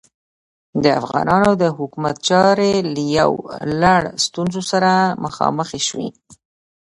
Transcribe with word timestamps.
د 0.83 0.85
افغانانو 1.01 1.51
د 1.61 1.63
حکومت 1.77 2.15
چارې 2.29 2.71
له 2.93 3.01
یو 3.19 3.31
لړ 3.81 4.01
ستونزو 4.25 4.61
سره 4.71 4.91
مخامخې 5.23 5.79
شوې. 5.87 6.09